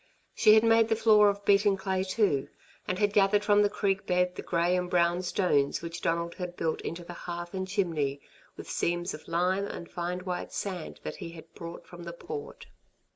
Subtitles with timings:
[0.33, 2.47] She had made the floor of beaten clay too,
[2.87, 6.57] and had gathered from the creek bed the grey and brown stones which Donald had
[6.57, 8.19] built into the hearth and chimney
[8.57, 12.65] with seams of lime and fine white sand that he had brought from the Port.